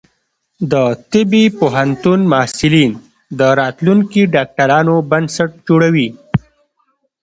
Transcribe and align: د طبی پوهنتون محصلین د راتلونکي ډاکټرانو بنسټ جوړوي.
د 0.71 0.73
طبی 1.11 1.43
پوهنتون 1.59 2.19
محصلین 2.31 2.91
د 3.39 3.41
راتلونکي 3.59 4.21
ډاکټرانو 4.35 4.95
بنسټ 5.11 5.51
جوړوي. 5.67 6.09